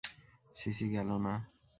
[0.55, 1.33] CC গেল না।